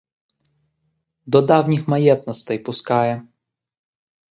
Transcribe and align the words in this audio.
До 1.25 1.41
давніх 1.41 1.87
маєтностей 1.87 2.59
пускає. 2.59 3.27